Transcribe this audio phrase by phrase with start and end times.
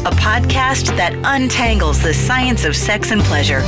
[0.00, 3.60] a podcast that untangles the science of sex and pleasure.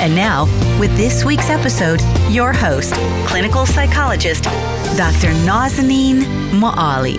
[0.00, 0.44] And now,
[0.80, 2.92] with this week's episode, your host,
[3.26, 4.44] clinical psychologist,
[4.96, 5.32] Dr.
[5.46, 7.16] Nazanin Moali.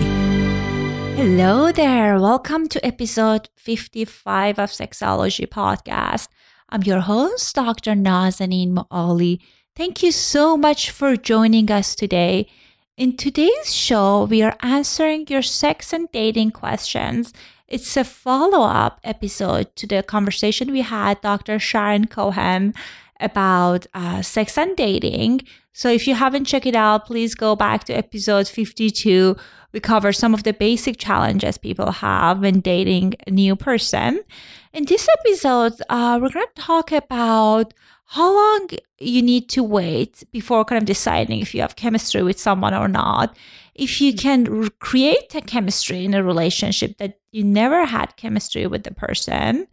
[1.16, 2.20] Hello there.
[2.20, 6.28] Welcome to episode 55 of Sexology Podcast.
[6.68, 7.92] I'm your host, Dr.
[7.92, 9.40] Nazanin Moali.
[9.74, 12.48] Thank you so much for joining us today.
[12.98, 17.32] In today's show, we are answering your sex and dating questions.
[17.68, 21.58] It's a follow up episode to the conversation we had, Dr.
[21.58, 22.72] Sharon Cohen,
[23.20, 25.42] about uh, sex and dating.
[25.74, 29.36] So if you haven't checked it out, please go back to episode 52.
[29.72, 34.22] We cover some of the basic challenges people have when dating a new person.
[34.72, 37.74] In this episode, uh, we're going to talk about
[38.06, 42.40] how long you need to wait before kind of deciding if you have chemistry with
[42.40, 43.36] someone or not.
[43.78, 48.82] If you can create a chemistry in a relationship that you never had chemistry with
[48.82, 49.68] the person,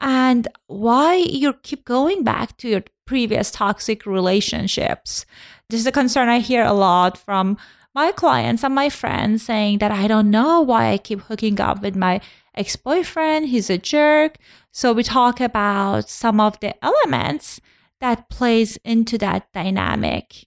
[0.00, 5.24] and why you keep going back to your previous toxic relationships.
[5.70, 7.56] This is a concern I hear a lot from
[7.94, 11.80] my clients and my friends saying that I don't know why I keep hooking up
[11.80, 12.20] with my
[12.54, 13.48] ex boyfriend.
[13.48, 14.36] He's a jerk.
[14.72, 17.60] So we talk about some of the elements
[18.00, 20.46] that plays into that dynamic.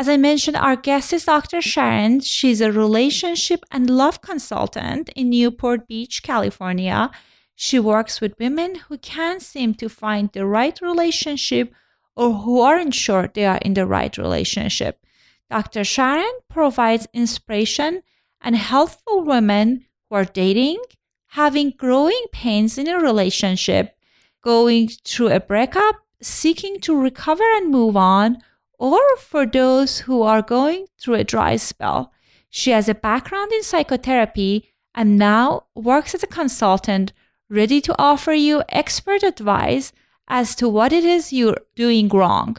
[0.00, 1.60] As I mentioned, our guest is Dr.
[1.60, 2.20] Sharon.
[2.20, 7.10] She's a relationship and love consultant in Newport Beach, California.
[7.54, 11.74] She works with women who can't seem to find the right relationship
[12.16, 15.04] or who aren't sure they are in the right relationship.
[15.50, 15.84] Dr.
[15.84, 18.02] Sharon provides inspiration
[18.40, 20.80] and help for women who are dating,
[21.26, 23.94] having growing pains in a relationship,
[24.42, 28.38] going through a breakup, seeking to recover and move on,
[28.80, 32.12] or for those who are going through a dry spell.
[32.48, 37.12] She has a background in psychotherapy and now works as a consultant,
[37.48, 39.92] ready to offer you expert advice
[40.26, 42.56] as to what it is you're doing wrong.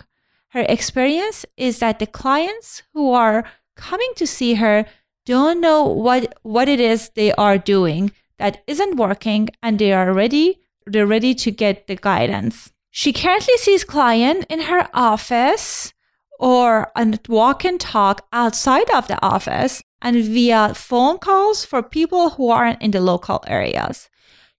[0.50, 3.44] Her experience is that the clients who are
[3.76, 4.86] coming to see her
[5.26, 10.14] don't know what, what it is they are doing that isn't working and they are
[10.14, 12.72] ready they're ready to get the guidance.
[12.90, 15.94] She currently sees client in her office
[16.42, 22.32] or a walk and talk outside of the office and via phone calls for people
[22.32, 24.10] who aren't in the local areas.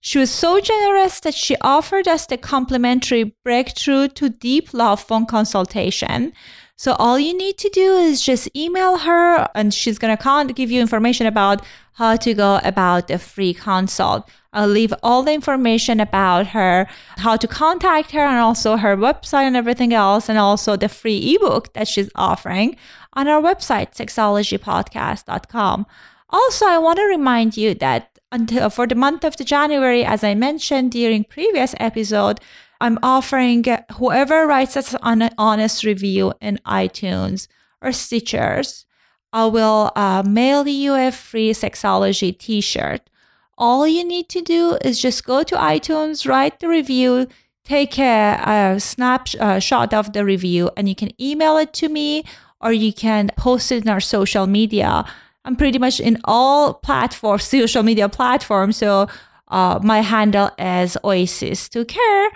[0.02, 5.24] She was so generous that she offered us the complimentary Breakthrough to Deep Love phone
[5.24, 6.34] consultation
[6.82, 10.68] so all you need to do is just email her and she's going to give
[10.68, 14.28] you information about how to go about the free consult.
[14.52, 16.88] I'll leave all the information about her,
[17.18, 21.36] how to contact her and also her website and everything else and also the free
[21.36, 22.74] ebook that she's offering
[23.12, 25.86] on our website, sexologypodcast.com.
[26.30, 30.24] Also, I want to remind you that until for the month of the January, as
[30.24, 32.40] I mentioned during previous episode,
[32.80, 33.64] I'm offering
[33.98, 37.46] whoever writes us an honest review in iTunes
[37.80, 38.84] or Stitchers,
[39.32, 43.08] I will uh, mail you a free sexology t shirt.
[43.56, 47.28] All you need to do is just go to iTunes, write the review,
[47.64, 52.24] take a, a snapshot of the review, and you can email it to me
[52.60, 55.04] or you can post it in our social media.
[55.44, 58.76] I'm pretty much in all platforms, social media platforms.
[58.76, 59.08] So
[59.48, 62.30] uh, my handle is Oasis to Care.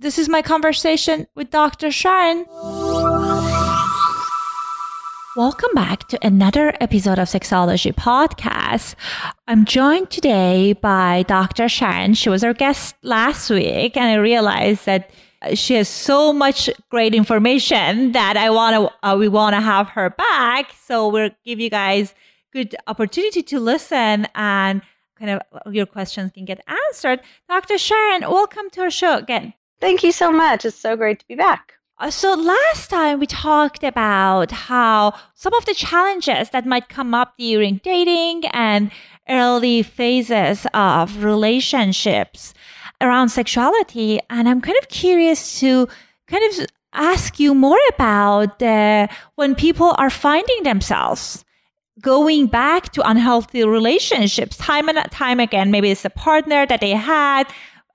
[0.00, 1.92] This is my conversation with Dr.
[1.92, 2.44] Sharon.
[5.36, 8.96] Welcome back to another episode of Sexology Podcast.
[9.46, 11.68] I'm joined today by Dr.
[11.68, 12.14] Sharon.
[12.14, 15.10] She was our guest last week, and I realized that
[15.54, 19.90] she has so much great information that I want to uh, we want to have
[19.90, 20.72] her back.
[20.84, 22.12] So we'll give you guys
[22.52, 24.82] good opportunity to listen and
[25.18, 27.20] kind of your questions can get answered.
[27.48, 27.78] Dr.
[27.78, 29.54] Sharon, welcome to our show again.
[29.80, 30.64] Thank you so much.
[30.64, 31.74] It's so great to be back.
[31.98, 37.12] Uh, so last time we talked about how some of the challenges that might come
[37.12, 38.90] up during dating and
[39.28, 42.54] early phases of relationships
[43.02, 44.18] around sexuality.
[44.30, 45.88] And I'm kind of curious to
[46.26, 51.44] kind of ask you more about uh, when people are finding themselves
[52.00, 55.70] going back to unhealthy relationships time and time again.
[55.70, 57.44] Maybe it's a partner that they had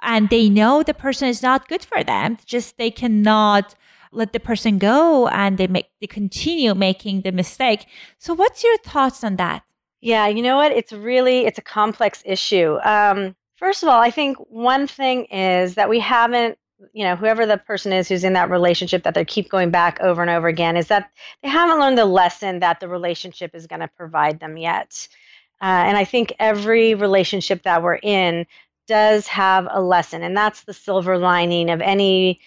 [0.02, 2.38] and they know the person is not good for them.
[2.46, 3.76] Just they cannot
[4.12, 7.86] let the person go and they make they continue making the mistake.
[8.18, 9.64] So what's your thoughts on that?
[10.02, 10.72] Yeah, you know what?
[10.72, 12.78] It's really it's a complex issue.
[12.84, 16.58] Um, first of all, I think one thing is that we haven't
[16.94, 20.00] you know whoever the person is who's in that relationship that they keep going back
[20.02, 21.10] over and over again is that
[21.42, 25.08] they haven't learned the lesson that the relationship is going to provide them yet
[25.62, 28.46] uh, and i think every relationship that we're in
[28.88, 32.40] does have a lesson and that's the silver lining of any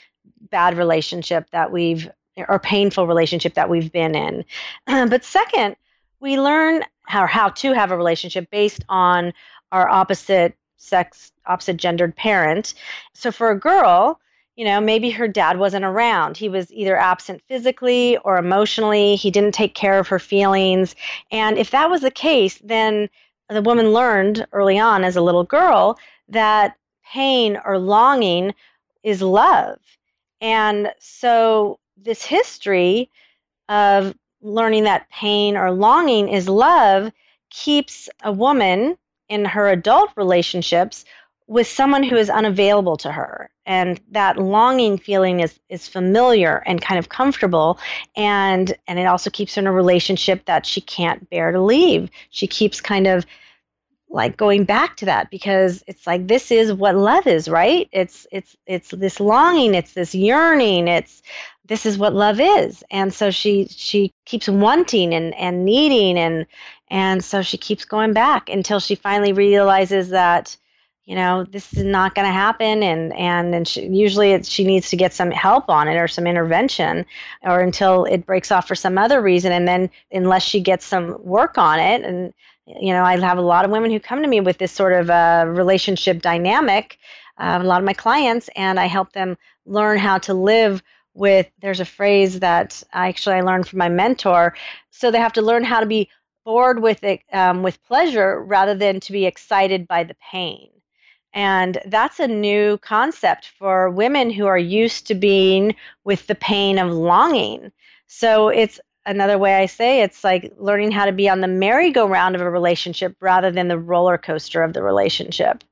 [0.51, 2.09] bad relationship that we've
[2.49, 4.45] or painful relationship that we've been in.
[4.87, 5.77] but second,
[6.21, 9.33] we learn how how to have a relationship based on
[9.73, 12.75] our opposite sex, opposite gendered parent.
[13.13, 14.21] So for a girl,
[14.57, 16.37] you know, maybe her dad wasn't around.
[16.37, 19.15] He was either absent physically or emotionally.
[19.15, 20.97] He didn't take care of her feelings.
[21.31, 23.09] And if that was the case, then
[23.49, 25.99] the woman learned early on as a little girl
[26.29, 28.55] that pain or longing
[29.03, 29.79] is love.
[30.41, 33.11] And so, this history
[33.69, 37.13] of learning that pain or longing is love
[37.51, 38.97] keeps a woman
[39.29, 41.05] in her adult relationships
[41.49, 43.51] with someone who is unavailable to her.
[43.67, 47.79] And that longing feeling is is familiar and kind of comfortable.
[48.17, 52.11] And and it also keeps her in a relationship that she can't bear to leave.
[52.31, 53.27] She keeps kind of
[54.11, 57.89] like going back to that because it's like this is what love is right?
[57.93, 61.23] It's it's it's this longing it's this yearning it's
[61.69, 66.47] this is what love is and so she she keeps wanting and and needing and
[66.89, 70.57] and so she keeps going back until she finally realizes that
[71.05, 74.91] you know this is not going to happen and and and she, usually she needs
[74.91, 77.07] to get some help on it or some intervention
[77.43, 81.17] or until it breaks off for some other reason and then unless she gets some
[81.23, 82.33] work on it and
[82.81, 84.93] you know, I have a lot of women who come to me with this sort
[84.93, 86.99] of uh, relationship dynamic.
[87.39, 90.83] Uh, a lot of my clients, and I help them learn how to live
[91.19, 91.51] with.
[91.61, 94.55] There's a phrase that actually I learned from my mentor.
[94.91, 96.09] So they have to learn how to be
[96.45, 100.71] bored with it um, with pleasure rather than to be excited by the pain.
[101.35, 106.79] And that's a new concept for women who are used to being with the pain
[106.79, 107.71] of longing.
[108.07, 112.35] So it's another way I say it's like learning how to be on the merry-go-round
[112.35, 115.65] of a relationship rather than the roller coaster of the relationship.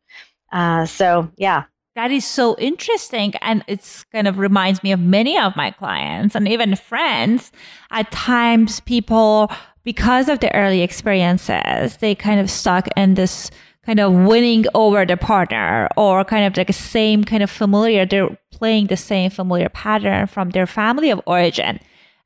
[0.53, 1.65] Uh, so, yeah.
[1.97, 3.35] That is so interesting.
[3.41, 7.51] And it's kind of reminds me of many of my clients and even friends.
[7.91, 9.51] At times, people,
[9.83, 13.51] because of the early experiences, they kind of stuck in this
[13.85, 18.07] kind of winning over the partner or kind of like the same kind of familiar,
[18.07, 21.81] they're playing the same familiar pattern from their family of origin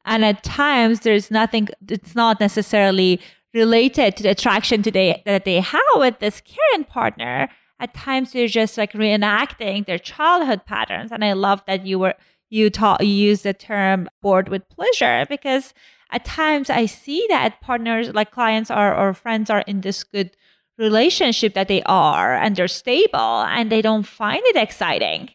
[0.05, 3.21] and at times, there's nothing, it's not necessarily
[3.53, 7.49] related to the attraction today that they have with this current partner.
[7.81, 11.11] At times, they're just like reenacting their childhood patterns.
[11.11, 12.15] And I love that you were,
[12.49, 15.75] you taught, you use the term bored with pleasure because
[16.13, 20.37] at times I see that partners, like clients or, or friends, are in this good
[20.79, 25.31] relationship that they are and they're stable and they don't find it exciting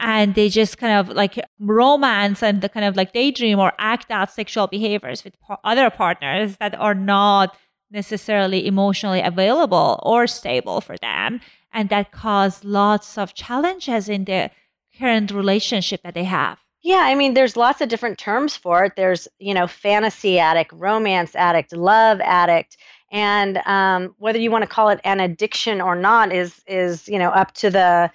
[0.00, 4.10] and they just kind of like romance and the kind of like daydream or act
[4.10, 7.56] out sexual behaviors with other partners that are not
[7.90, 11.40] necessarily emotionally available or stable for them
[11.72, 14.50] and that cause lots of challenges in the
[14.98, 18.92] current relationship that they have Yeah, I mean, there's lots of different terms for it.
[18.96, 22.78] There's, you know, fantasy addict, romance addict, love addict,
[23.10, 27.18] and um, whether you want to call it an addiction or not is is you
[27.18, 28.10] know up to the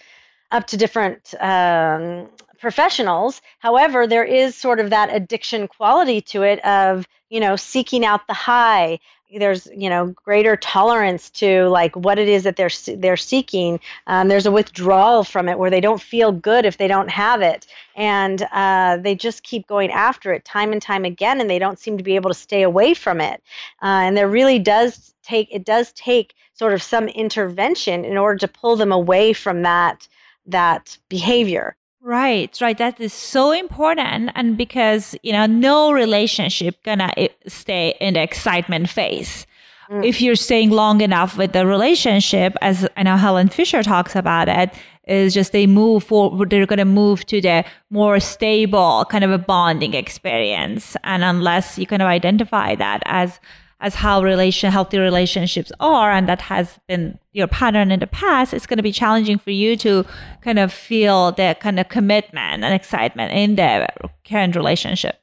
[0.51, 3.41] up to different um, professionals.
[3.59, 8.27] However, there is sort of that addiction quality to it of you know seeking out
[8.27, 9.00] the high
[9.34, 13.79] there's you know greater tolerance to like what it is that they're they're seeking.
[14.08, 17.41] Um, there's a withdrawal from it where they don't feel good if they don't have
[17.41, 21.60] it, and uh, they just keep going after it time and time again, and they
[21.60, 23.41] don't seem to be able to stay away from it.
[23.82, 28.38] Uh, and there really does take it does take sort of some intervention in order
[28.38, 30.08] to pull them away from that
[30.46, 31.75] that behavior.
[32.05, 32.77] Right, right.
[32.77, 34.29] That is so important.
[34.35, 39.47] And because, you know, no relationship gonna eh, stay in the excitement phase.
[39.89, 40.05] Mm.
[40.05, 44.47] If you're staying long enough with the relationship, as I know Helen Fisher talks about
[44.47, 44.71] it,
[45.07, 49.39] is just they move forward, they're to move to the more stable kind of a
[49.39, 50.95] bonding experience.
[51.03, 53.39] And unless you kind of identify that as
[53.85, 58.51] as how relation healthy relationships are and that has been your pattern in the past
[58.51, 60.03] it's going to be challenging for you to
[60.41, 63.87] kind of feel that kind of commitment and excitement in the
[64.27, 65.21] current relationship.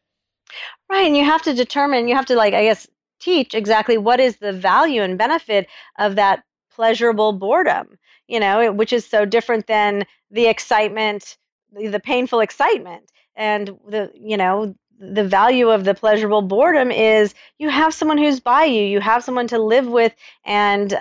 [0.89, 2.87] Right and you have to determine you have to like i guess
[3.19, 5.67] teach exactly what is the value and benefit
[5.99, 11.37] of that pleasurable boredom you know which is so different than the excitement
[11.73, 14.73] the painful excitement and the you know
[15.03, 18.85] the value of the pleasurable boredom is you have someone who's by you.
[18.85, 20.97] You have someone to live with and uh,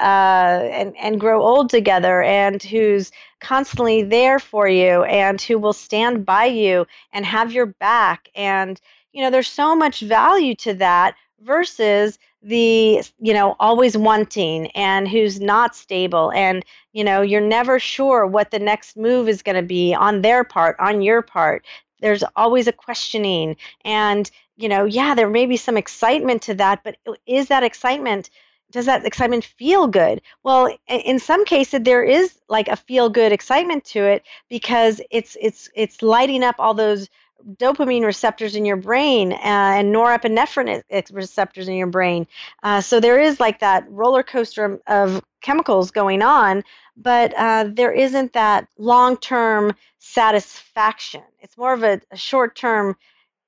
[0.71, 6.25] and and grow old together and who's constantly there for you and who will stand
[6.25, 8.29] by you and have your back.
[8.33, 8.81] And
[9.13, 15.07] you know there's so much value to that versus the you know always wanting and
[15.07, 16.31] who's not stable.
[16.31, 20.23] And you know you're never sure what the next move is going to be on
[20.23, 21.63] their part on your part
[22.01, 23.55] there's always a questioning
[23.85, 28.29] and you know yeah there may be some excitement to that but is that excitement
[28.71, 30.21] does that excitement feel good?
[30.43, 35.37] Well in some cases there is like a feel good excitement to it because it's
[35.39, 37.09] it's it's lighting up all those
[37.55, 42.27] dopamine receptors in your brain uh, and norepinephrine receptors in your brain.
[42.63, 46.63] Uh, so there is like that roller coaster of chemicals going on
[46.97, 51.23] but uh, there isn't that long term satisfaction.
[51.39, 52.95] It's more of a, a short term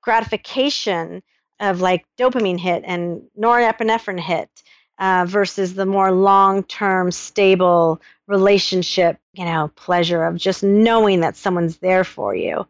[0.02, 1.24] gratification
[1.60, 4.50] of like dopamine hit and norepinephrine hit
[5.00, 11.36] uh, versus the more long term stable relationship, you know, pleasure of just knowing that
[11.36, 12.66] someone's there for you.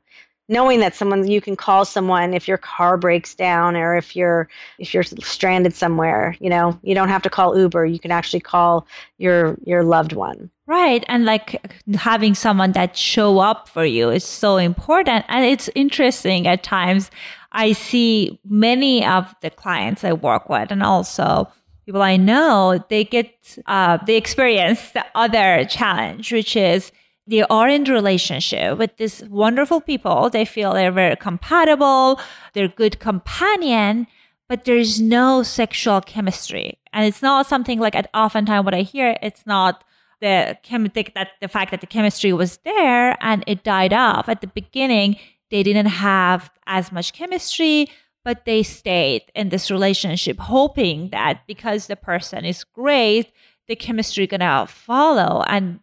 [0.49, 4.49] Knowing that someone you can call someone if your car breaks down or if you're
[4.77, 6.77] if you're stranded somewhere you know?
[6.83, 7.85] You don't have to call uber.
[7.85, 8.85] You can actually call
[9.17, 11.61] your your loved one right and like
[11.95, 17.11] having someone that show up for you is so important and it's interesting at times
[17.51, 21.47] i see many of the clients i work with and also
[21.85, 26.91] people i know they get uh, they experience the other challenge which is
[27.25, 30.29] they are in relationship with these wonderful people.
[30.29, 32.19] They feel they're very compatible.
[32.53, 34.07] They're good companion,
[34.49, 36.79] but there's no sexual chemistry.
[36.91, 39.83] And it's not something like at oftentimes what I hear, it's not
[40.23, 44.29] the chem- that the fact that the chemistry was there and it died off.
[44.29, 45.17] At the beginning,
[45.51, 47.89] they didn't have as much chemistry,
[48.23, 53.33] but they stayed in this relationship hoping that because the person is great,
[53.67, 55.43] the chemistry gonna follow.
[55.47, 55.81] And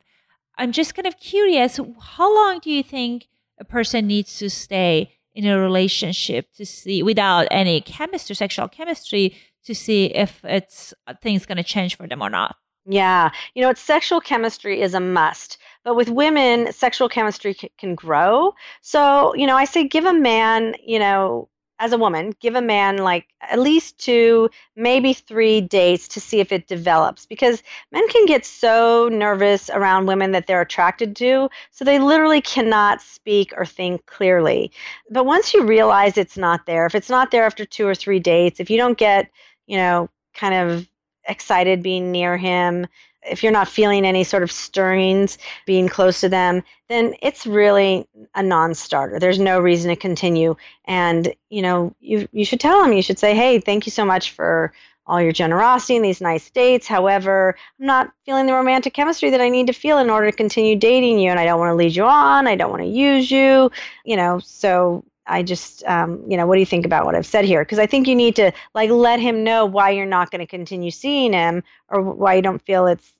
[0.57, 1.79] I'm just kind of curious
[2.17, 3.29] how long do you think
[3.59, 9.37] a person needs to stay in a relationship to see without any chemistry, sexual chemistry,
[9.67, 12.57] to see if it's things to change for them or not?
[12.91, 15.59] Yeah, you know, it's sexual chemistry is a must.
[15.85, 18.55] But with women, sexual chemistry c- can grow.
[18.83, 22.61] So, you know, I say give a man, you know, as a woman, give a
[22.61, 28.07] man like at least two, maybe three dates to see if it develops because men
[28.09, 33.55] can get so nervous around women that they're attracted to, so they literally cannot speak
[33.57, 34.73] or think clearly.
[35.11, 38.19] But once you realize it's not there, if it's not there after two or three
[38.21, 39.31] dates, if you don't get,
[39.67, 40.90] you know, kind of
[41.27, 42.87] excited being near him,
[43.23, 48.09] if you're not feeling any sort of stirrings being close to them, then it's really
[48.35, 49.19] a non-starter.
[49.19, 50.57] There's no reason to continue.
[50.87, 52.93] And you know, you you should tell them.
[52.93, 54.73] You should say, "Hey, thank you so much for
[55.07, 56.87] all your generosity and these nice dates.
[56.87, 60.37] However, I'm not feeling the romantic chemistry that I need to feel in order to
[60.37, 62.47] continue dating you, and I don't want to lead you on.
[62.47, 63.71] I don't want to use you.
[64.05, 67.27] You know, so I just, um, you know, what do you think about what I've
[67.27, 67.63] said here?
[67.63, 70.47] Because I think you need to like let him know why you're not going to
[70.47, 73.13] continue seeing him or why you don't feel it's,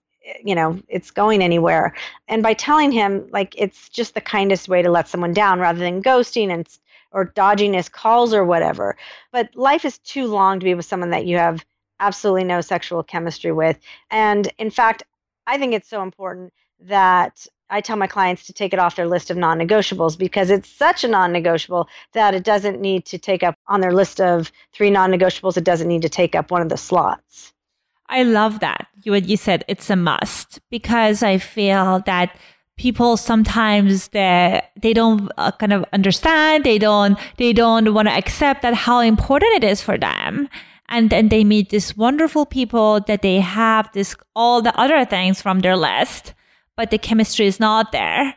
[0.45, 1.95] you know, it's going anywhere.
[2.29, 5.79] And by telling him, like, it's just the kindest way to let someone down rather
[5.79, 6.69] than ghosting and
[7.13, 8.97] or dodging his calls or whatever.
[9.33, 11.65] But life is too long to be with someone that you have
[11.99, 13.79] absolutely no sexual chemistry with.
[14.11, 15.03] And in fact,
[15.51, 19.09] I think it's so important that I tell my clients to take it off their
[19.09, 23.19] list of non negotiables because it's such a non negotiable that it doesn't need to
[23.19, 26.53] take up on their list of three non negotiables, it doesn't need to take up
[26.53, 27.53] one of the slots.
[28.09, 28.87] I love that.
[29.03, 32.37] You you said it's a must because I feel that
[32.79, 38.15] people sometimes they they don't uh, kind of understand they don't they don't want to
[38.15, 40.49] accept that how important it is for them
[40.91, 45.41] and then they meet these wonderful people that they have this all the other things
[45.41, 46.35] from their list
[46.81, 48.35] but the chemistry is not there.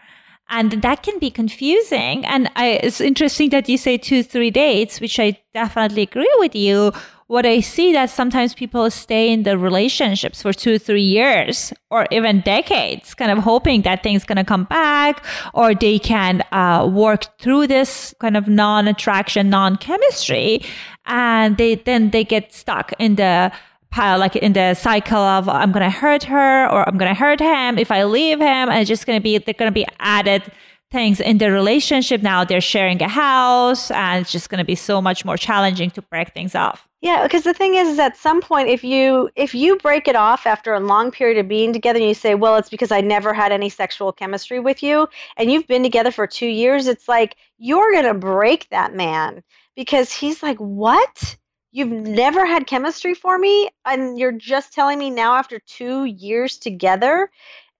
[0.49, 2.25] And that can be confusing.
[2.25, 6.53] And I, it's interesting that you say two three dates which i definitely agree with
[6.53, 6.91] you.
[7.27, 12.05] What I see that sometimes people stay in the relationships for two, three years or
[12.11, 16.85] even decades, kind of hoping that things going to come back or they can uh,
[16.85, 20.61] work through this kind of non-attraction, non-chemistry,
[21.05, 23.51] and they then they get stuck in the
[23.91, 27.77] pile, like in the cycle of I'm to hurt her or I'm to hurt him.
[27.77, 30.51] If I leave him, and it's just to be they're to be added
[30.93, 32.21] things in their relationship.
[32.21, 35.89] Now they're sharing a house and it's just going to be so much more challenging
[35.91, 36.87] to break things off.
[37.01, 40.15] Yeah because the thing is, is at some point if you if you break it
[40.15, 43.01] off after a long period of being together and you say well it's because i
[43.01, 47.09] never had any sexual chemistry with you and you've been together for two years it's
[47.09, 49.43] like you're going to break that man
[49.75, 51.37] because he's like what
[51.71, 56.57] you've never had chemistry for me and you're just telling me now after two years
[56.57, 57.29] together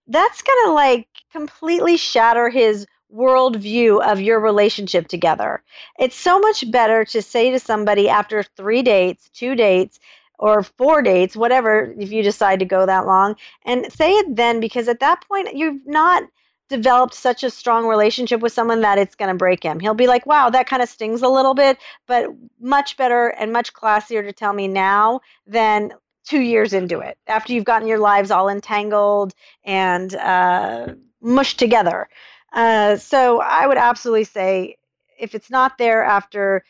[0.08, 5.64] that's going to like completely shatter his worldview of your relationship together.
[6.00, 10.00] It's so much better to say to somebody after three dates, two dates,
[10.40, 13.36] or four dates, whatever, if you decide to go that long,
[13.66, 16.24] and say it then because at that point you've not
[16.74, 19.80] developed such a strong relationship with someone that it's going to break him.
[19.80, 21.78] He'll be like, wow, that kind of stings a little bit,
[22.08, 25.94] but much better and much classier to tell me now than
[26.26, 30.88] two years into it after you've gotten your lives all entangled and uh,
[31.22, 32.10] mushed together.
[32.54, 34.78] Uh, so I would absolutely say
[35.20, 36.64] if it's not there after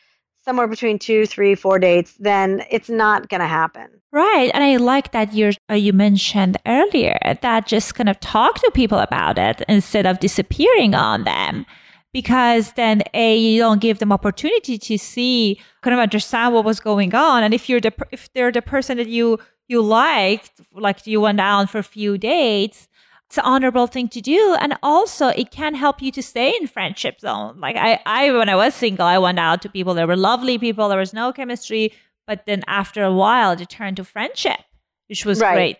[0.44, 3.88] somewhere between two, three, four dates, then it's not going to happen.
[4.12, 8.60] Right, and I like that you uh, you mentioned earlier that just kind of talk
[8.60, 11.66] to people about it instead of disappearing on them,
[12.12, 16.78] because then a you don't give them opportunity to see, kind of understand what was
[16.78, 21.06] going on, and if you're the if they're the person that you you liked, like
[21.06, 22.86] you went out for a few dates,
[23.28, 26.66] it's an honorable thing to do and also it can help you to stay in
[26.66, 27.58] friendship zone.
[27.60, 29.94] Like i i when i was single i went out to people.
[29.94, 30.88] There were lovely people.
[30.88, 31.92] There was no chemistry.
[32.26, 34.60] But then after a while it turned to friendship
[35.08, 35.54] which was right.
[35.54, 35.76] great.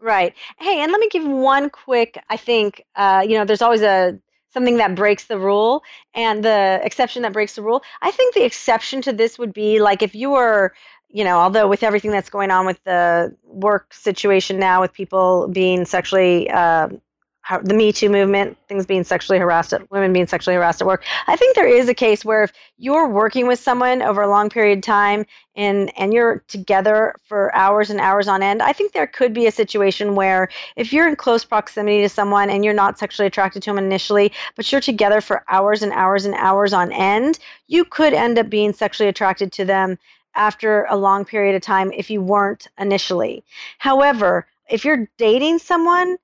[0.00, 0.34] Right.
[0.58, 4.18] Hey and let me give one quick i think uh, you know there's always a
[4.52, 5.82] something that breaks the rule
[6.14, 7.82] and the exception that breaks the rule.
[8.02, 10.74] I think the exception to this would be like if you were
[11.12, 15.48] you know, although with everything that's going on with the work situation now, with people
[15.48, 16.88] being sexually, uh,
[17.64, 21.02] the Me Too movement, things being sexually harassed, at, women being sexually harassed at work,
[21.26, 24.50] I think there is a case where if you're working with someone over a long
[24.50, 28.92] period of time and and you're together for hours and hours on end, I think
[28.92, 32.72] there could be a situation where if you're in close proximity to someone and you're
[32.72, 36.72] not sexually attracted to them initially, but you're together for hours and hours and hours
[36.72, 39.98] on end, you could end up being sexually attracted to them
[40.34, 43.44] after a long period of time if you weren't initially.
[43.78, 46.16] However, if you're dating someone,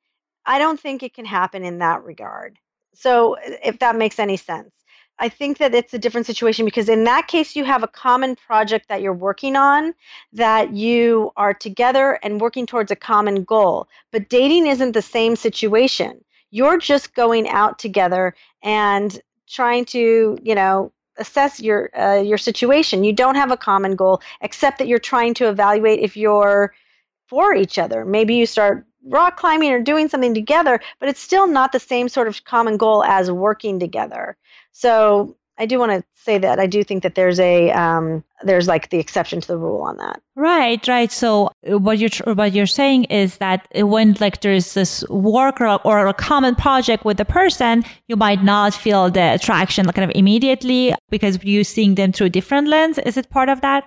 [0.45, 2.59] I don't think it can happen in that regard.
[2.95, 4.71] So, if that makes any sense,
[5.19, 8.37] I think that it's a different situation because in that case, you have a common
[8.37, 9.95] project that you're working on,
[10.33, 13.89] that you are together and working towards a common goal.
[14.13, 16.23] But dating isn't the same situation.
[16.51, 23.05] You're just going out together and trying to, you know, assess your uh, your situation.
[23.05, 26.75] You don't have a common goal except that you're trying to evaluate if you're
[27.29, 28.05] for each other.
[28.05, 32.09] Maybe you start rock climbing or doing something together, but it's still not the same
[32.09, 34.37] sort of common goal as working together.
[34.73, 38.69] So I do want to say that I do think that there's a um, there's
[38.69, 40.21] like the exception to the rule on that.
[40.35, 41.11] Right, right.
[41.11, 45.81] So uh, what you're what you're saying is that when like there's this work or,
[45.87, 50.15] or a common project with the person, you might not feel the attraction kind of
[50.15, 52.99] immediately because you're seeing them through a different lens.
[52.99, 53.85] Is it part of that?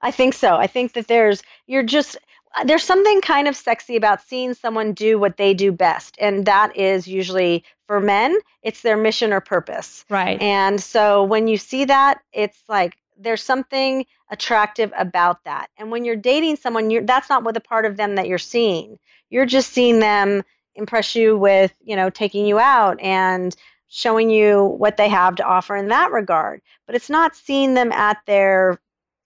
[0.00, 0.56] I think so.
[0.56, 2.16] I think that there's you're just
[2.64, 6.76] there's something kind of sexy about seeing someone do what they do best and that
[6.76, 10.04] is usually for men it's their mission or purpose.
[10.08, 10.40] Right.
[10.40, 15.68] And so when you see that it's like there's something attractive about that.
[15.76, 18.38] And when you're dating someone you're that's not what the part of them that you're
[18.38, 18.98] seeing.
[19.30, 20.42] You're just seeing them
[20.74, 23.54] impress you with you know taking you out and
[23.88, 26.62] showing you what they have to offer in that regard.
[26.86, 28.80] But it's not seeing them at their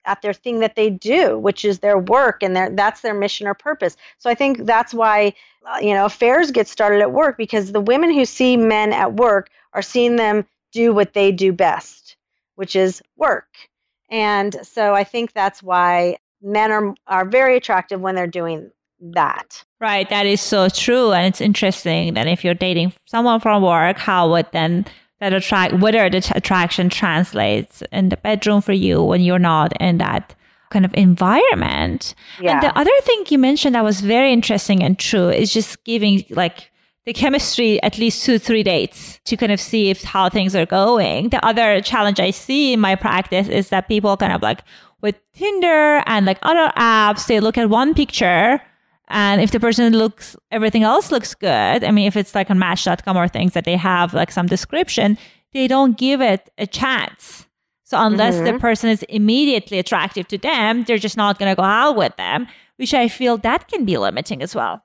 [0.07, 3.45] at their thing that they do, which is their work and their that's their mission
[3.45, 3.95] or purpose.
[4.17, 5.33] So I think that's why
[5.65, 9.13] uh, you know affairs get started at work because the women who see men at
[9.13, 12.15] work are seeing them do what they do best,
[12.55, 13.47] which is work.
[14.09, 19.63] And so I think that's why men are are very attractive when they're doing that.
[19.79, 23.97] Right, that is so true, and it's interesting that if you're dating someone from work,
[23.97, 24.85] how would then
[25.19, 29.97] that attract whether the attraction translates in the bedroom for you when you're not in
[29.97, 30.35] that
[30.69, 32.13] kind of environment.
[32.39, 32.53] Yeah.
[32.53, 36.23] And the other thing you mentioned that was very interesting and true is just giving
[36.29, 36.71] like
[37.05, 40.65] the chemistry at least two three dates to kind of see if how things are
[40.65, 41.29] going.
[41.29, 44.61] The other challenge I see in my practice is that people kind of like
[45.01, 48.61] with Tinder and like other apps, they look at one picture
[49.09, 51.83] and if the person looks, everything else looks good.
[51.83, 55.17] I mean, if it's like on Match.com or things that they have like some description,
[55.53, 57.47] they don't give it a chance.
[57.83, 58.55] So unless mm-hmm.
[58.55, 62.15] the person is immediately attractive to them, they're just not going to go out with
[62.17, 64.83] them, which I feel that can be limiting as well.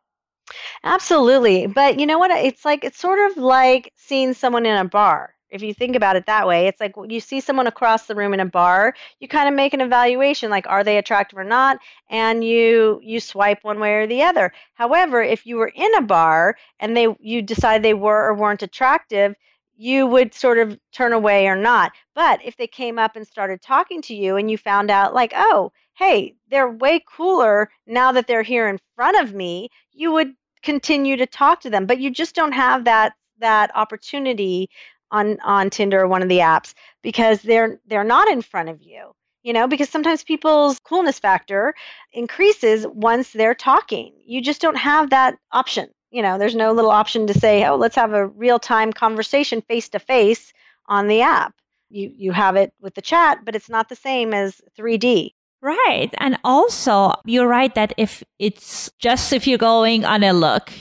[0.84, 1.66] Absolutely.
[1.66, 2.30] But you know what?
[2.30, 6.16] It's like, it's sort of like seeing someone in a bar if you think about
[6.16, 9.28] it that way it's like you see someone across the room in a bar you
[9.28, 11.78] kind of make an evaluation like are they attractive or not?
[12.08, 14.52] And you you swipe one way or the other.
[14.74, 18.62] However if you were in a bar and they you decide they were or weren't
[18.62, 19.34] attractive
[19.76, 21.92] you would sort of turn away or not.
[22.14, 25.32] But if they came up and started talking to you and you found out like
[25.34, 30.34] oh hey they're way cooler now that they're here in front of me you would
[30.62, 31.86] continue to talk to them.
[31.86, 34.70] But you just don't have that that opportunity
[35.12, 38.82] on on Tinder or one of the apps because they're they're not in front of
[38.82, 39.12] you.
[39.44, 41.74] You know, because sometimes people's coolness factor
[42.12, 44.12] increases once they're talking.
[44.24, 45.88] You just don't have that option.
[46.12, 49.88] You know, there's no little option to say, "Oh, let's have a real-time conversation face
[49.90, 50.52] to face
[50.86, 51.54] on the app."
[51.90, 55.34] You you have it with the chat, but it's not the same as 3D.
[55.62, 56.10] Right.
[56.18, 60.72] And also, you're right that if it's just if you're going on a look,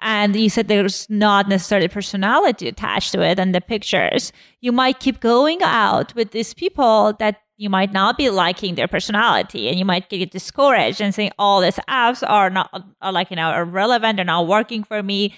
[0.00, 5.00] and you said there's not necessarily personality attached to it and the pictures, you might
[5.00, 9.78] keep going out with these people that you might not be liking their personality and
[9.78, 12.70] you might get discouraged and saying all these apps are not
[13.02, 15.34] are like you know irrelevant they're not working for me.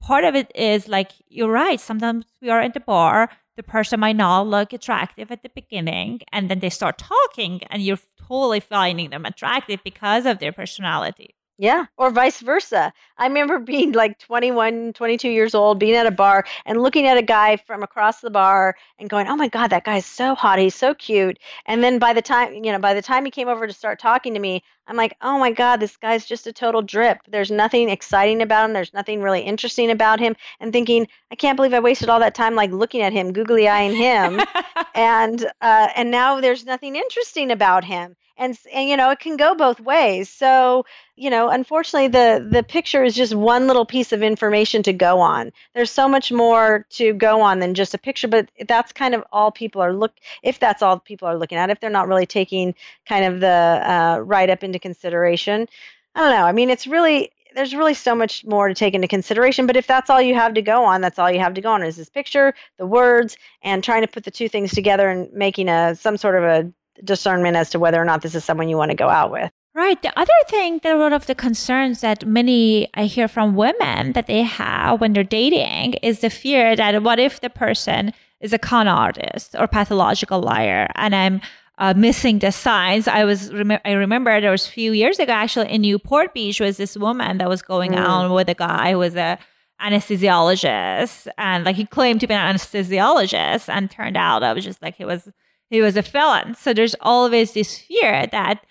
[0.00, 4.00] Part of it is like you're right sometimes we are at the bar the person
[4.00, 8.60] might not look attractive at the beginning and then they start talking and you're totally
[8.60, 12.92] finding them attractive because of their personality yeah, or vice versa.
[13.16, 17.16] I remember being like 21, 22 years old, being at a bar and looking at
[17.16, 20.58] a guy from across the bar and going, "Oh my god, that guy's so hot.
[20.58, 23.48] He's so cute." And then by the time, you know, by the time he came
[23.48, 26.52] over to start talking to me, I'm like, "Oh my god, this guy's just a
[26.52, 27.18] total drip.
[27.28, 28.72] There's nothing exciting about him.
[28.72, 32.34] There's nothing really interesting about him." And thinking, "I can't believe I wasted all that
[32.34, 34.40] time like looking at him, googly eyeing him."
[34.94, 39.36] and uh and now there's nothing interesting about him and and you know it can
[39.36, 40.28] go both ways.
[40.28, 44.92] So you know unfortunately the the picture is just one little piece of information to
[44.92, 45.52] go on.
[45.74, 49.24] There's so much more to go on than just a picture but that's kind of
[49.32, 52.26] all people are look if that's all people are looking at if they're not really
[52.26, 52.74] taking
[53.06, 55.68] kind of the uh, write up into consideration.
[56.16, 59.08] I don't know i mean it's really there's really so much more to take into
[59.08, 61.60] consideration but if that's all you have to go on that's all you have to
[61.60, 65.08] go on is this picture the words and trying to put the two things together
[65.08, 68.44] and making a some sort of a discernment as to whether or not this is
[68.44, 69.50] someone you want to go out with.
[69.74, 70.00] Right.
[70.00, 74.28] The other thing that one of the concerns that many I hear from women that
[74.28, 78.58] they have when they're dating is the fear that what if the person is a
[78.58, 81.40] con artist or pathological liar and I'm
[81.78, 83.08] uh, missing the signs.
[83.08, 86.60] I was rem- I remember there was a few years ago actually in Newport Beach
[86.60, 88.08] was this woman that was going mm.
[88.08, 89.38] on with a guy who was a
[89.82, 94.80] anesthesiologist and like he claimed to be an anesthesiologist and turned out I was just
[94.80, 95.28] like he was
[95.74, 96.54] he was a felon.
[96.54, 98.64] So there's always this fear that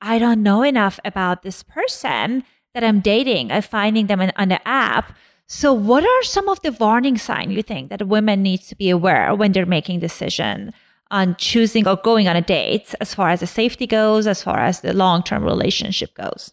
[0.00, 3.52] I don't know enough about this person that I'm dating.
[3.52, 5.16] I'm finding them on the app.
[5.46, 8.90] So what are some of the warning signs you think that women need to be
[8.90, 10.72] aware when they're making decision
[11.10, 14.58] on choosing or going on a date as far as the safety goes, as far
[14.60, 16.52] as the long-term relationship goes?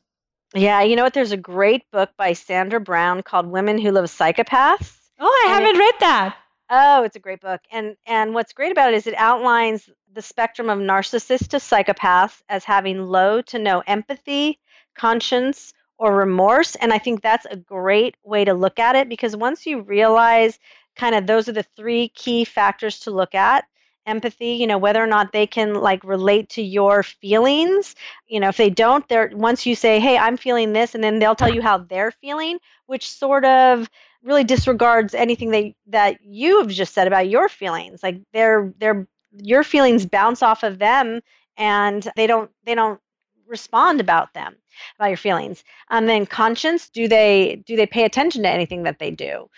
[0.54, 1.14] Yeah, you know what?
[1.14, 4.98] There's a great book by Sandra Brown called Women Who Love Psychopaths.
[5.20, 6.38] Oh, I haven't it, read that.
[6.72, 7.62] Oh, it's a great book.
[7.72, 12.42] And and what's great about it is it outlines the spectrum of narcissist to psychopaths
[12.50, 14.60] as having low to no empathy,
[14.96, 16.76] conscience, or remorse.
[16.76, 20.58] And I think that's a great way to look at it because once you realize
[20.96, 23.66] kind of those are the three key factors to look at
[24.06, 27.96] empathy you know whether or not they can like relate to your feelings.
[28.28, 31.20] You know if they don't they're once you say hey i'm feeling this and then
[31.20, 33.90] they'll tell you how they're feeling which sort of
[34.24, 38.04] really disregards anything that that you have just said about your feelings.
[38.04, 41.22] Like they're they're your feelings bounce off of them
[41.58, 43.00] and they don't they don't
[43.48, 44.56] respond about them
[44.98, 45.64] about your feelings.
[45.90, 49.50] And then conscience do they do they pay attention to anything that they do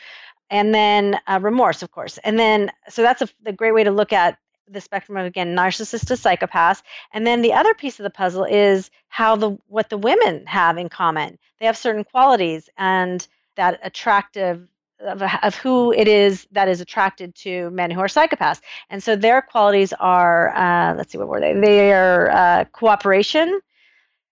[0.54, 2.20] and then uh, remorse, of course.
[2.20, 4.38] And then, so that's a, a great way to look at
[4.70, 6.84] the spectrum of again narcissist to psychopath.
[7.12, 10.78] And then the other piece of the puzzle is how the what the women have
[10.78, 11.40] in common.
[11.60, 14.68] They have certain qualities and that attractive
[15.00, 18.62] of, of, who it is that is attracted to men who are psychopaths.
[18.90, 21.54] And so their qualities are, uh, let's see, what were they?
[21.54, 23.60] They are uh, cooperation,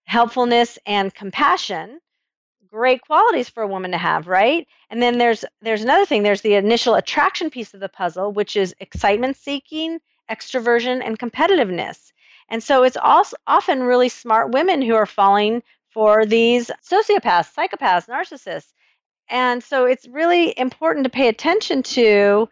[0.05, 1.99] helpfulness, and compassion
[2.71, 4.67] great qualities for a woman to have, right?
[4.89, 6.23] And then there's there's another thing.
[6.23, 12.11] There's the initial attraction piece of the puzzle, which is excitement seeking, extroversion, and competitiveness.
[12.49, 18.07] And so it's also often really smart women who are falling for these sociopaths, psychopaths,
[18.07, 18.73] narcissists.
[19.29, 22.49] And so it's really important to pay attention to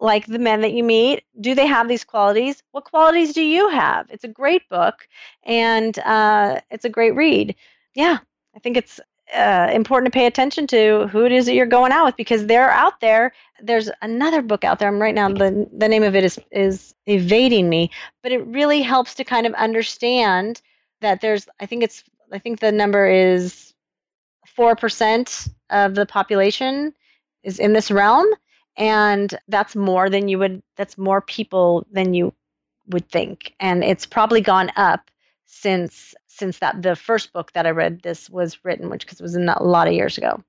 [0.00, 3.68] like the men that you meet do they have these qualities what qualities do you
[3.68, 5.08] have it's a great book
[5.42, 7.54] and uh, it's a great read
[7.94, 8.18] yeah
[8.54, 9.00] i think it's
[9.34, 12.46] uh, important to pay attention to who it is that you're going out with because
[12.46, 13.32] they're out there.
[13.62, 14.88] There's another book out there.
[14.88, 17.90] I'm right now the the name of it is is evading me,
[18.22, 20.62] but it really helps to kind of understand
[21.00, 21.46] that there's.
[21.60, 22.04] I think it's.
[22.32, 23.74] I think the number is
[24.46, 26.94] four percent of the population
[27.42, 28.26] is in this realm,
[28.76, 30.62] and that's more than you would.
[30.76, 32.32] That's more people than you
[32.88, 35.10] would think, and it's probably gone up
[35.44, 39.22] since since that the first book that I read this was written, which because it
[39.22, 40.42] was a lot of years ago.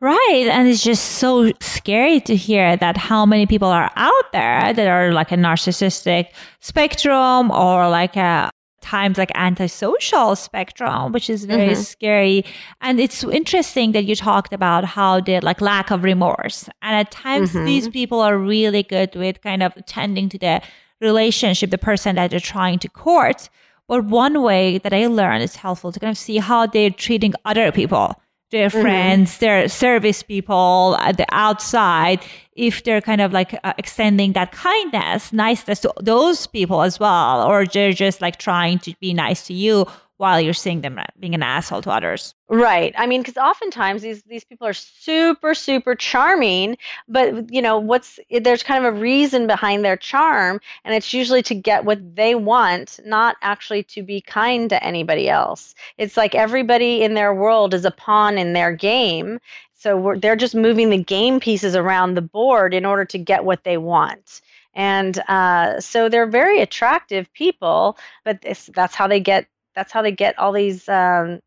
[0.00, 0.46] Right.
[0.48, 4.86] And it's just so scary to hear that how many people are out there that
[4.86, 6.28] are like a narcissistic
[6.60, 11.82] spectrum or like a times like antisocial spectrum, which is very mm-hmm.
[11.82, 12.44] scary.
[12.80, 16.68] And it's interesting that you talked about how the like lack of remorse.
[16.80, 17.64] And at times mm-hmm.
[17.64, 20.62] these people are really good with kind of tending to the
[21.00, 23.48] relationship, the person that they're trying to court
[23.88, 27.32] but one way that I learned is helpful to kind of see how they're treating
[27.44, 28.14] other people,
[28.50, 28.82] their mm-hmm.
[28.82, 32.20] friends, their service people at the outside,
[32.54, 37.42] if they're kind of like uh, extending that kindness, niceness to those people as well,
[37.42, 39.86] or they're just like trying to be nice to you
[40.18, 42.34] while you're seeing them being an asshole to others.
[42.48, 42.94] Right.
[42.98, 46.76] I mean, because oftentimes these these people are super super charming,
[47.08, 51.42] but you know what's there's kind of a reason behind their charm, and it's usually
[51.44, 55.74] to get what they want, not actually to be kind to anybody else.
[55.96, 59.40] It's like everybody in their world is a pawn in their game.
[59.74, 63.62] So they're just moving the game pieces around the board in order to get what
[63.62, 64.40] they want.
[64.74, 69.46] And uh, so they're very attractive people, but that's how they get
[69.78, 71.40] that's how they get all these um,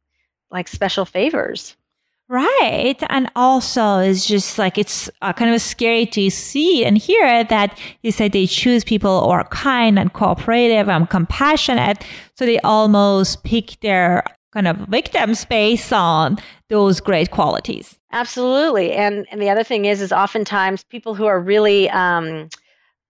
[0.51, 1.75] like special favors.
[2.29, 2.95] Right.
[3.09, 7.77] And also, it's just like it's uh, kind of scary to see and hear that
[8.03, 12.05] you said they choose people who are kind and cooperative and compassionate.
[12.35, 16.37] So they almost pick their kind of victims based on
[16.69, 17.99] those great qualities.
[18.13, 18.93] Absolutely.
[18.93, 22.47] And, and the other thing is, is oftentimes people who are really, um,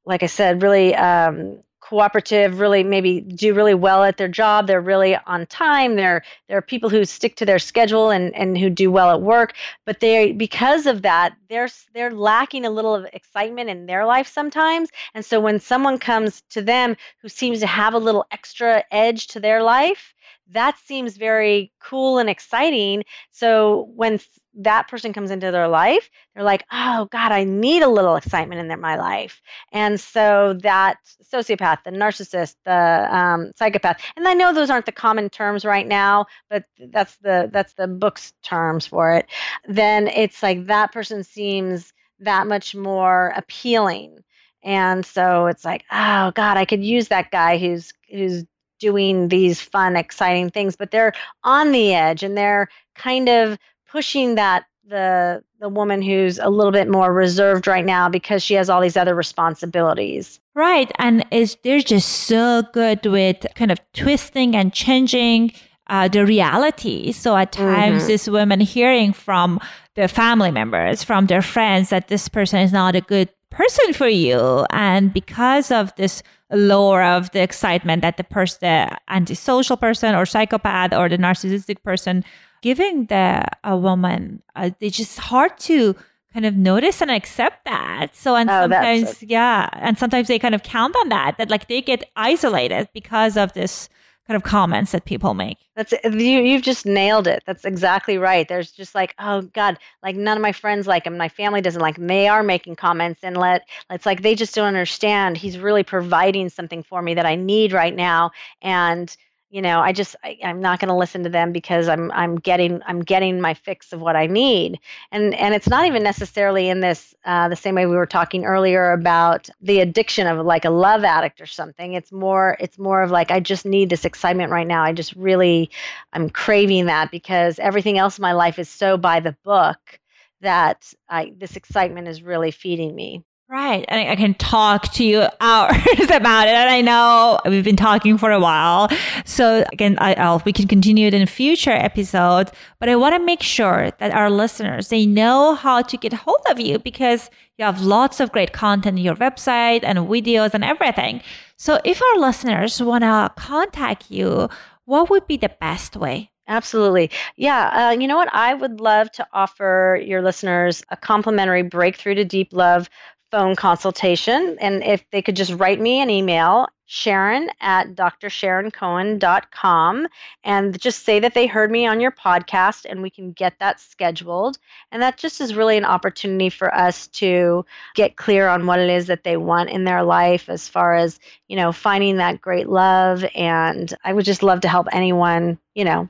[0.03, 4.65] like I said, really um, cooperative, really maybe do really well at their job.
[4.65, 5.97] They're really on time.
[5.97, 9.56] They're they're people who stick to their schedule and, and who do well at work.
[9.86, 14.27] But they because of that, they're they're lacking a little of excitement in their life
[14.27, 14.89] sometimes.
[15.13, 19.27] And so when someone comes to them who seems to have a little extra edge
[19.27, 20.13] to their life,
[20.52, 23.04] that seems very cool and exciting.
[23.32, 24.20] So when
[24.56, 28.60] that person comes into their life, they're like, oh God, I need a little excitement
[28.60, 29.42] in their, my life.
[29.72, 30.98] And so that
[31.34, 35.88] sociopath, the narcissist, the um, psychopath, and I know those aren't the common terms right
[35.88, 39.28] now, but that's the that's the book's terms for it.
[39.68, 44.20] Then it's like that person seems that much more appealing.
[44.64, 48.46] And so it's like, oh God, I could use that guy who's who's
[48.82, 51.13] doing these fun, exciting things, but they're
[51.44, 53.58] on the edge and they're kind of
[53.89, 58.56] pushing that the the woman who's a little bit more reserved right now because she
[58.56, 60.39] has all these other responsibilities.
[60.56, 65.54] Right, and is they're just so good with kind of twisting and changing
[65.88, 67.12] uh, the reality.
[67.12, 68.08] So at times, mm-hmm.
[68.08, 69.60] this women hearing from
[69.96, 74.08] their family members, from their friends, that this person is not a good person for
[74.08, 80.16] you, and because of this lure of the excitement that the person, the antisocial person
[80.16, 82.24] or psychopath or the narcissistic person
[82.62, 85.96] giving the a woman, uh, it's just hard to
[86.34, 88.16] kind of notice and accept that.
[88.16, 91.68] So, and Oh, sometimes, yeah, and sometimes they kind of count on that, that like
[91.68, 93.90] they get isolated because of this
[94.32, 95.58] kind of comments that people make.
[95.76, 96.39] That's you.
[96.39, 97.44] You've just nailed it.
[97.46, 98.48] That's exactly right.
[98.48, 101.17] There's just like, oh God, like none of my friends like him.
[101.17, 102.08] My family doesn't like him.
[102.08, 105.36] They are making comments, and let it's like they just don't understand.
[105.36, 109.13] He's really providing something for me that I need right now, and
[109.52, 112.38] you know i just I, i'm not going to listen to them because i'm i'm
[112.38, 114.80] getting i'm getting my fix of what i need.
[115.12, 118.46] And and it's not even necessarily in this uh, the same way we were talking
[118.46, 121.94] earlier about the addiction of like a love addict or something.
[121.94, 124.84] It's more it's more of like i just need this excitement right now.
[124.84, 125.70] I just really
[126.14, 130.00] i'm craving that because everything else in my life is so by the book
[130.42, 133.84] that I, this excitement is really feeding me Right.
[133.90, 135.76] And I can talk to you hours
[136.10, 136.54] about it.
[136.54, 138.88] And I know we've been talking for a while.
[139.26, 143.20] So again, I, will we can continue it in future episode, but I want to
[143.20, 147.66] make sure that our listeners, they know how to get hold of you because you
[147.66, 151.22] have lots of great content on your website and videos and everything.
[151.58, 154.48] So if our listeners want to contact you,
[154.86, 156.32] what would be the best way?
[156.48, 157.12] Absolutely.
[157.36, 157.90] Yeah.
[157.90, 158.34] Uh, you know what?
[158.34, 162.90] I would love to offer your listeners a complimentary breakthrough to deep love
[163.32, 164.58] phone consultation.
[164.60, 170.08] And if they could just write me an email, Sharon at drsharoncohen.com,
[170.44, 173.80] and just say that they heard me on your podcast, and we can get that
[173.80, 174.58] scheduled.
[174.91, 177.65] And that just is really an opportunity for us to
[177.96, 181.17] get clear on what it is that they want in their life as far as,
[181.48, 183.24] you know, finding that great love.
[183.34, 186.10] And I would just love to help anyone, you know,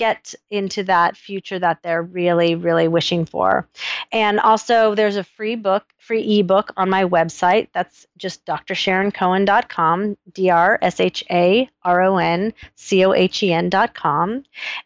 [0.00, 3.68] get into that future that they're really, really wishing for.
[4.10, 7.68] And also, there's a free book, free ebook on my website.
[7.74, 13.52] That's just drsharoncohen.com, D R S H A R O N C O H E
[13.52, 14.42] N.com.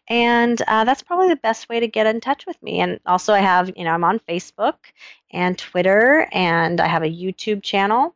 [0.09, 2.81] And uh, that's probably the best way to get in touch with me.
[2.81, 4.75] And also, I have, you know, I'm on Facebook
[5.31, 8.15] and Twitter, and I have a YouTube channel.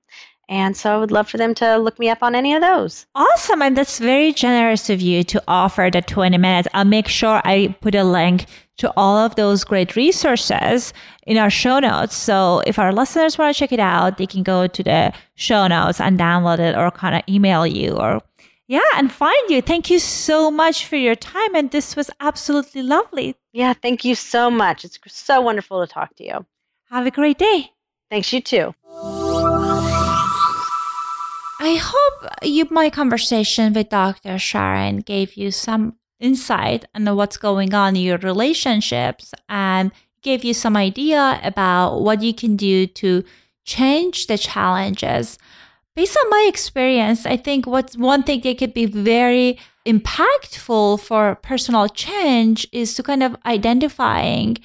[0.49, 3.05] And so I would love for them to look me up on any of those.
[3.13, 3.61] Awesome.
[3.61, 6.67] And that's very generous of you to offer the 20 minutes.
[6.73, 10.91] I'll make sure I put a link to all of those great resources
[11.27, 12.15] in our show notes.
[12.15, 15.67] So if our listeners want to check it out, they can go to the show
[15.67, 18.19] notes and download it or kind of email you or
[18.67, 19.63] yeah, and find you.
[19.63, 21.55] Thank you so much for your time.
[21.55, 23.35] And this was absolutely lovely.
[23.51, 24.85] Yeah, thank you so much.
[24.85, 26.45] It's so wonderful to talk to you.
[26.91, 27.71] Have a great day.
[28.11, 28.75] Thanks, you too.
[31.61, 34.39] I hope you, my conversation with Dr.
[34.39, 39.91] Sharon gave you some insight on what's going on in your relationships and
[40.21, 43.25] gave you some idea about what you can do to
[43.65, 45.37] change the challenges.
[45.97, 51.35] Based on my experience, I think what's one thing that could be very impactful for
[51.35, 54.59] personal change is to kind of identifying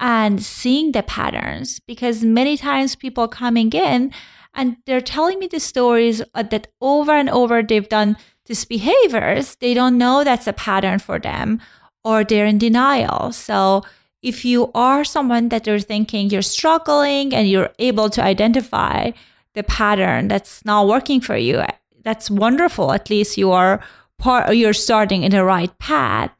[0.00, 4.12] and seeing the patterns because many times people coming in
[4.54, 9.56] and they're telling me the stories uh, that over and over they've done these behaviors.
[9.56, 11.60] They don't know that's a pattern for them
[12.04, 13.32] or they're in denial.
[13.32, 13.82] So
[14.22, 19.12] if you are someone that you're thinking you're struggling and you're able to identify
[19.54, 21.62] the pattern that's not working for you,
[22.02, 22.92] that's wonderful.
[22.92, 23.80] At least you are
[24.18, 26.30] part, you're starting in the right path.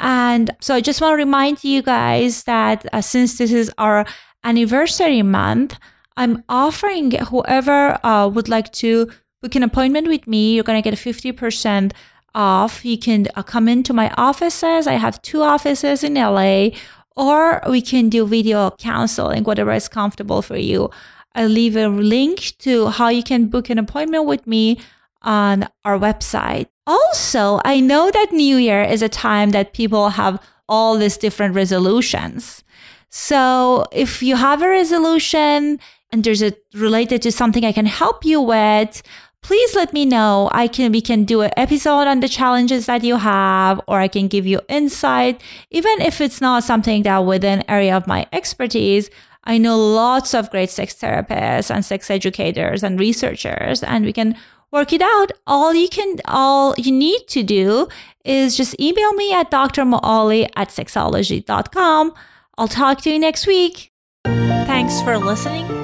[0.00, 4.04] And so I just want to remind you guys that uh, since this is our
[4.42, 5.78] anniversary month,
[6.16, 9.10] I'm offering whoever uh, would like to
[9.44, 11.92] book an appointment with me, you're going to get 50%
[12.34, 12.82] off.
[12.82, 14.86] You can uh, come into my offices.
[14.86, 16.70] I have two offices in LA,
[17.14, 20.90] or we can do video counseling, whatever is comfortable for you.
[21.34, 24.80] I'll leave a link to how you can book an appointment with me
[25.20, 26.68] on our website.
[26.86, 31.54] Also, I know that New Year is a time that people have all these different
[31.54, 32.64] resolutions.
[33.10, 35.78] So if you have a resolution,
[36.14, 39.02] and there's a related to something I can help you with,
[39.42, 40.48] please let me know.
[40.52, 44.06] I can we can do an episode on the challenges that you have, or I
[44.06, 49.10] can give you insight, even if it's not something that within area of my expertise.
[49.42, 54.36] I know lots of great sex therapists and sex educators and researchers, and we can
[54.70, 55.32] work it out.
[55.48, 57.88] All you can, all you need to do
[58.24, 62.14] is just email me at drmoali at sexology.com.
[62.56, 63.90] I'll talk to you next week.
[64.24, 65.83] Thanks for listening